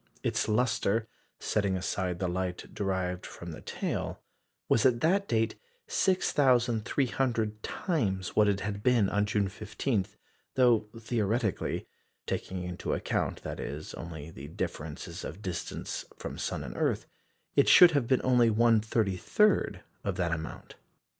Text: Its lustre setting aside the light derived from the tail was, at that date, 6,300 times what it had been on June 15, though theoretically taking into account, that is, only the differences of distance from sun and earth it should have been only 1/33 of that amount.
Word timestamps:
Its 0.23 0.47
lustre 0.47 1.07
setting 1.39 1.77
aside 1.77 2.17
the 2.17 2.27
light 2.27 2.73
derived 2.73 3.23
from 3.23 3.51
the 3.51 3.61
tail 3.61 4.19
was, 4.67 4.83
at 4.83 4.99
that 5.01 5.27
date, 5.27 5.53
6,300 5.85 7.61
times 7.61 8.35
what 8.35 8.47
it 8.47 8.61
had 8.61 8.81
been 8.81 9.09
on 9.09 9.27
June 9.27 9.47
15, 9.47 10.07
though 10.55 10.87
theoretically 10.99 11.85
taking 12.25 12.63
into 12.63 12.95
account, 12.95 13.43
that 13.43 13.59
is, 13.59 13.93
only 13.93 14.31
the 14.31 14.47
differences 14.47 15.23
of 15.23 15.43
distance 15.43 16.03
from 16.17 16.35
sun 16.35 16.63
and 16.63 16.75
earth 16.77 17.05
it 17.55 17.69
should 17.69 17.91
have 17.91 18.07
been 18.07 18.21
only 18.23 18.49
1/33 18.49 19.81
of 20.03 20.15
that 20.15 20.31
amount. 20.31 20.73